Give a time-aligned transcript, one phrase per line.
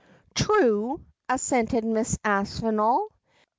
[0.33, 0.99] ''True,'
[1.29, 2.17] assented Mrs.
[2.25, 3.09] Aspinall.